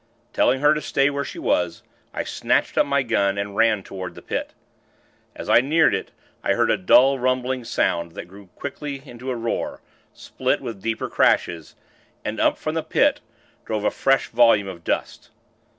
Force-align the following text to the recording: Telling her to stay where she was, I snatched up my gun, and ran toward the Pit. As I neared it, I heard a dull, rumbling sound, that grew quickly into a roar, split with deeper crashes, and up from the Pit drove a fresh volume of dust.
Telling 0.33 0.61
her 0.61 0.73
to 0.73 0.81
stay 0.81 1.11
where 1.11 1.23
she 1.23 1.37
was, 1.37 1.83
I 2.11 2.23
snatched 2.23 2.75
up 2.75 2.87
my 2.87 3.03
gun, 3.03 3.37
and 3.37 3.55
ran 3.55 3.83
toward 3.83 4.15
the 4.15 4.23
Pit. 4.23 4.55
As 5.35 5.47
I 5.47 5.61
neared 5.61 5.93
it, 5.93 6.09
I 6.43 6.53
heard 6.53 6.71
a 6.71 6.75
dull, 6.77 7.19
rumbling 7.19 7.63
sound, 7.63 8.13
that 8.13 8.25
grew 8.27 8.47
quickly 8.55 9.03
into 9.05 9.29
a 9.29 9.35
roar, 9.35 9.79
split 10.11 10.59
with 10.59 10.81
deeper 10.81 11.07
crashes, 11.07 11.75
and 12.25 12.39
up 12.39 12.57
from 12.57 12.73
the 12.73 12.81
Pit 12.81 13.21
drove 13.63 13.83
a 13.83 13.91
fresh 13.91 14.29
volume 14.29 14.67
of 14.67 14.83
dust. 14.83 15.29